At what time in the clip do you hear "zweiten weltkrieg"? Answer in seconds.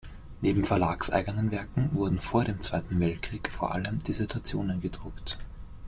2.59-3.51